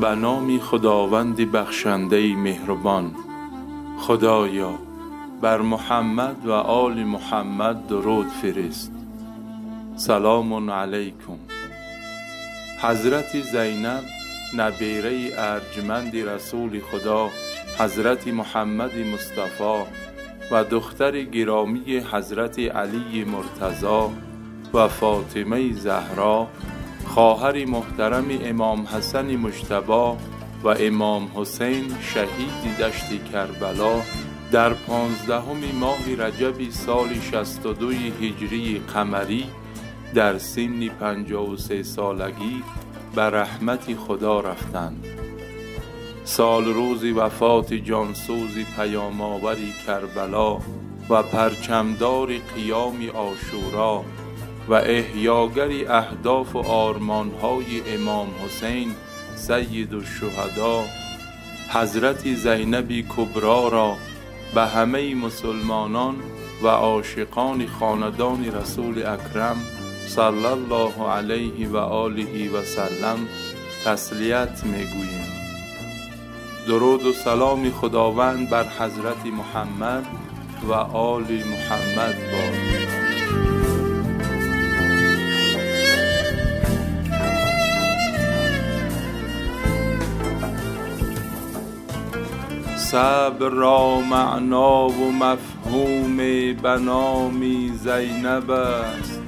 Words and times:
به 0.00 0.14
نام 0.14 0.58
خداوند 0.58 1.36
بخشنده 1.36 2.36
مهربان. 2.36 3.14
خدایا 3.98 4.78
بر 5.40 5.60
محمد 5.60 6.46
و 6.46 6.52
آل 6.52 7.04
محمد 7.04 7.86
درود 7.86 8.26
فرست. 8.26 8.92
سلام 9.96 10.70
علیکم. 10.70 11.38
حضرت 12.82 13.40
زینب 13.40 14.04
نبیره 14.56 15.30
ارجمند 15.38 16.16
رسول 16.16 16.80
خدا 16.80 17.30
حضرت 17.78 18.28
محمد 18.28 18.98
مصطفی 18.98 19.82
و 20.50 20.64
دختر 20.64 21.22
گرامی 21.22 21.98
حضرت 22.12 22.58
علی 22.58 23.24
مرتضی 23.24 24.12
و 24.74 24.88
فاطمه 24.88 25.72
زهرا 25.72 26.48
خواهر 27.14 27.64
محترم 27.64 28.24
امام 28.44 28.86
حسن 28.86 29.36
مجتبی 29.36 30.16
و 30.64 30.68
امام 30.68 31.28
حسین 31.34 31.94
شهید 32.00 32.76
دشت 32.80 33.32
کربلا 33.32 34.02
در 34.52 34.74
پانزدهم 34.74 35.58
ماه 35.80 36.14
رجب 36.18 36.70
سال 36.70 37.20
62 37.20 37.90
هجری 37.92 38.82
قمری 38.94 39.44
در 40.14 40.38
سن 40.38 40.88
53 40.88 41.82
سالگی 41.82 42.62
به 43.14 43.22
رحمت 43.22 43.94
خدا 43.94 44.40
رفتند. 44.40 45.06
سال 46.24 46.64
روز 46.64 47.04
وفات 47.04 47.74
جانسوز 47.74 48.54
پیام 48.76 49.20
آوری 49.20 49.72
کربلا 49.86 50.54
و 51.10 51.22
پرچمدار 51.22 52.28
قیام 52.54 53.08
آشورا 53.14 54.04
و 54.68 54.74
احیاگر 54.74 55.92
اهداف 55.92 56.56
و 56.56 56.58
آرمانهای 56.58 57.94
امام 57.94 58.28
حسین 58.44 58.94
سید 59.34 59.94
الشهدا 59.94 60.84
حضرت 61.68 62.34
زینب 62.34 62.92
کبرا 63.16 63.68
را 63.68 63.96
به 64.54 64.66
همه 64.66 65.14
مسلمانان 65.14 66.16
و 66.62 66.68
عاشقان 66.68 67.66
خاندان 67.66 68.44
رسول 68.44 69.06
اکرم 69.06 69.56
صلی 70.06 70.46
الله 70.46 71.08
علیه 71.08 71.68
و 71.68 71.76
آله 71.76 72.50
و 72.50 72.62
سلم 72.62 73.28
تسلیت 73.84 74.64
می‌گوییم. 74.64 75.32
درود 76.66 77.06
و 77.06 77.12
سلام 77.12 77.70
خداوند 77.70 78.50
بر 78.50 78.64
حضرت 78.78 79.26
محمد 79.26 80.06
و 80.68 80.72
آل 80.72 81.24
محمد 81.24 82.14
باد. 82.14 83.01
صبر 92.92 93.48
را 93.48 94.00
معنا 94.00 94.88
و 94.88 95.12
مفهوم 95.12 96.16
به 96.62 96.78
نام 96.80 97.40
زینب 97.74 98.50
است. 98.50 99.20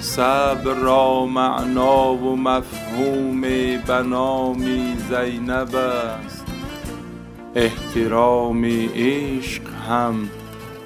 صبر 0.00 0.74
را 0.74 1.26
معنا 1.26 2.14
و 2.14 2.36
مفهوم 2.36 3.40
به 3.86 4.02
نام 4.06 4.64
زینب 5.08 5.74
است. 5.76 6.46
احترام 7.54 8.64
عشق 8.94 9.62
هم 9.88 10.28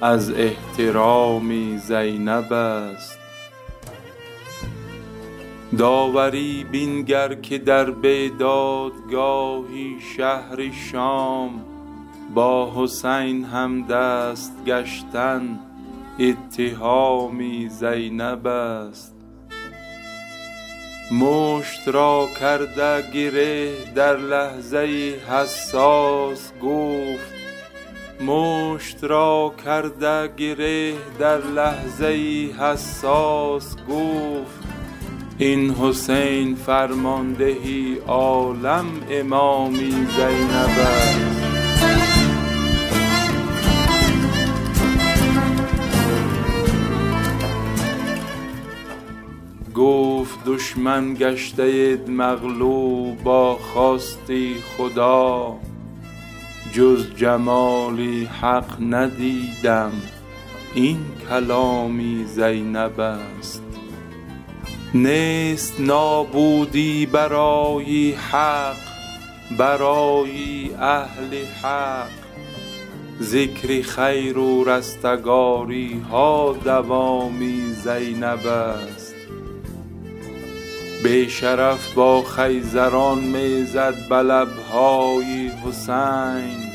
از 0.01 0.31
احترام 0.31 1.77
زینب 1.77 2.53
است. 2.53 3.26
داوری 5.75 6.65
بنگر 6.73 7.33
که 7.33 7.57
در 7.57 7.91
بیدادگاهی 7.91 9.97
شهر 10.17 10.71
شام 10.91 11.65
با 12.33 12.73
حسین 12.75 13.45
همدست 13.45 14.53
گشتن 14.65 15.59
اتهام 16.19 17.67
زینب 17.67 18.47
است. 18.47 19.15
مشت 21.11 21.87
را 21.87 22.27
کرده 22.39 23.11
گره 23.13 23.73
در 23.95 24.17
لحظه 24.17 25.13
حساس 25.29 26.51
گفت. 26.61 27.33
مشت 28.21 29.03
را 29.03 29.53
کرده 29.65 30.33
گره 30.37 30.93
در 31.19 31.37
لحظه 31.37 32.13
حساس 32.59 33.75
گفت. 33.89 34.76
این 35.39 35.71
حسین 35.71 36.55
فرمانده 36.55 37.55
عالم 38.07 38.85
امامی 39.09 39.91
زینب 39.91 40.79
است 40.79 41.37
گفت 49.75 50.39
دشمن 50.45 51.13
گشته 51.13 51.63
اید 51.63 52.09
مغلوب 52.09 53.23
با 53.23 53.55
خواست 53.55 54.31
خدا. 54.77 55.55
جز 56.73 57.15
جمال 57.15 57.99
حق 58.41 58.81
ندیدم 58.81 59.91
این 60.73 60.97
کلام 61.29 62.25
زینب 62.25 62.99
است. 62.99 63.66
نیست 64.93 65.79
نابودی 65.79 67.05
برای 67.05 68.11
حق 68.11 68.87
برای 69.57 70.69
اهل 70.79 71.45
حق. 71.61 72.09
ذکر 73.21 73.81
خیر 73.81 74.37
و 74.37 74.63
رستگاری 74.63 76.01
ها 76.11 76.57
دوامی 76.63 77.61
زینب 77.83 78.47
است. 78.47 79.15
بی 81.03 81.29
شرف 81.29 81.93
با 81.93 82.21
خیزران 82.21 83.19
می 83.19 83.63
زد 83.63 84.09
به 84.09 84.15
لبهای 84.15 85.51
حسین. 85.65 86.66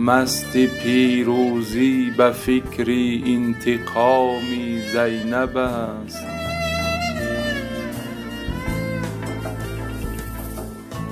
مست 0.00 0.56
پیروزی 0.56 2.10
به 2.16 2.30
فکر 2.30 2.90
انتقام 3.26 4.42
زینب 4.92 5.56
است. 5.56 6.26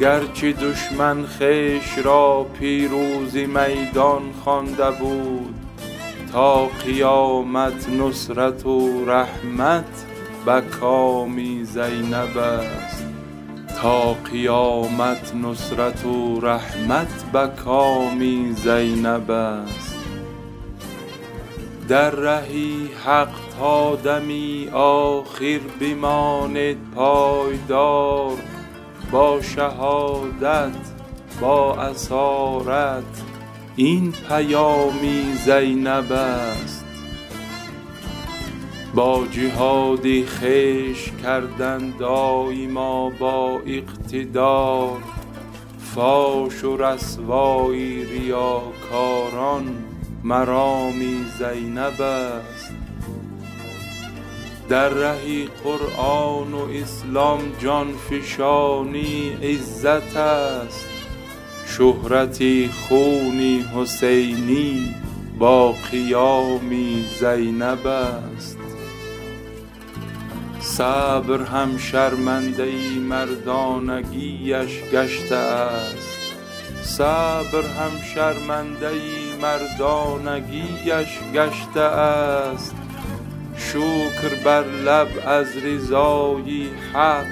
گرچه 0.00 0.52
دشمن 0.52 1.26
خویش 1.26 1.98
را 2.04 2.46
پیروز 2.58 3.36
میدان 3.36 4.22
خوانده 4.44 4.90
بود 4.90 5.54
تا 6.32 6.66
قیامت 6.66 7.88
نصرت 7.88 8.66
و 8.66 9.04
رحمت 9.04 10.04
به 10.46 10.60
کام 10.60 11.64
زینب 11.64 12.38
است. 12.38 13.05
تا 13.76 14.12
قیامت 14.12 15.34
نصرت 15.34 16.04
و 16.04 16.40
رحمت 16.40 17.24
به 17.32 17.50
کام 17.64 18.52
زینب 18.52 19.30
است. 19.30 19.96
در 21.88 22.10
ره 22.10 22.46
حق 23.04 23.28
تا 23.58 23.96
دمی 23.96 24.68
آخر 24.72 25.60
بماند 25.80 26.76
پایدار 26.94 28.36
با 29.12 29.42
شهادت 29.42 30.76
با 31.40 31.74
اسارت 31.74 33.22
این 33.76 34.12
پیام 34.28 35.00
زینب 35.44 36.12
است. 36.12 36.75
با 38.96 39.26
جهاد 39.30 40.24
خویش 40.24 41.12
کردن 41.22 41.94
دایما 41.98 43.10
با 43.10 43.60
اقتدار 43.66 44.98
فاش 45.94 46.64
و 46.64 46.76
رسوای 46.76 48.04
ریاکاران 48.04 49.84
مرام 50.24 50.94
زینب 51.38 52.00
است. 52.00 52.72
در 54.68 54.88
ره 54.88 55.44
قرآن 55.64 56.54
و 56.54 56.68
اسلام 56.82 57.40
جان 57.58 57.92
فشانی 57.92 59.30
عزت 59.42 60.16
است. 60.16 60.88
شهرت 61.66 62.42
خون 62.70 63.40
حسینی 63.76 64.94
با 65.38 65.72
قیام 65.72 66.70
زینب 67.20 67.86
است. 67.86 68.65
صبر 70.76 71.42
هم 71.42 71.78
شرمنده 71.78 72.64
مردانگیش 73.00 74.80
گشته 81.32 81.80
است. 81.80 82.74
شکر 83.56 84.44
بر 84.44 84.64
لب 84.64 85.08
از 85.26 85.46
رضای 85.56 86.68
حق 86.94 87.26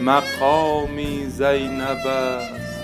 مقامی 0.00 1.26
زینب 1.28 2.06
است. 2.06 2.80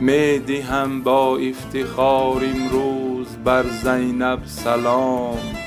می 0.00 0.38
دهم 0.38 1.02
با 1.02 1.36
افتخار 1.36 2.44
امروز 2.44 3.26
بر 3.44 3.64
زینب 3.82 4.44
سلام. 4.44 5.63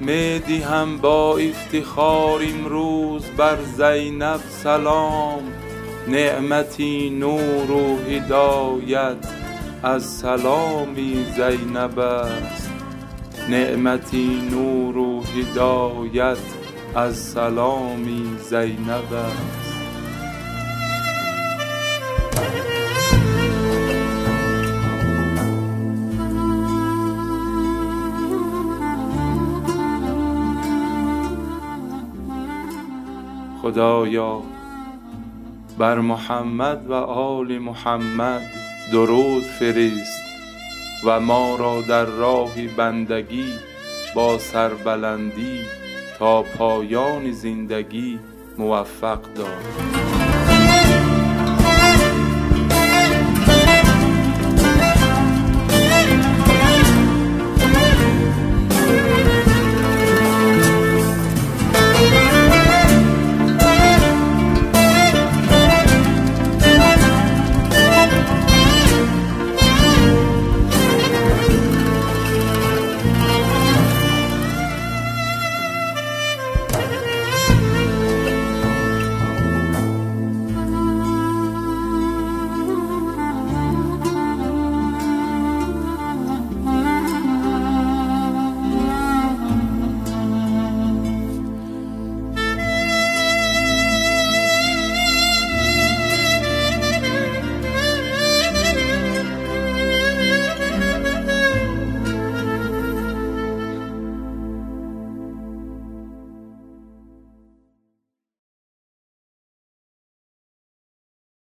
می 0.00 0.38
دهم 0.38 0.98
با 0.98 1.38
افتخار 1.38 2.40
امروز 2.42 3.22
بر 3.36 3.58
زینب 3.76 4.40
سلام. 4.48 5.42
نعمتی 6.08 7.10
نور 7.10 7.70
و 7.70 7.98
هدایت 7.98 9.16
از 9.82 10.04
سلام 10.04 10.94
زینب 11.36 11.98
است. 11.98 12.70
نعمتی 13.50 14.48
نور 14.50 14.96
و 14.96 15.22
هدایت 15.22 16.38
از 16.94 17.16
سلام 17.16 18.04
زینب 18.50 19.12
است. 19.12 19.79
خدایا. 33.70 34.42
بر 35.78 35.98
محمد 35.98 36.90
و 36.90 36.92
آل 36.92 37.58
محمد 37.58 38.42
درود 38.92 39.42
فرست 39.42 40.22
و 41.04 41.20
ما 41.20 41.56
را 41.56 41.82
در 41.82 42.04
راه 42.04 42.66
بندگی 42.76 43.52
با 44.14 44.38
سربلندی 44.38 45.60
تا 46.18 46.42
پایان 46.42 47.32
زندگی 47.32 48.18
موفق 48.58 49.20
دار. 49.34 50.39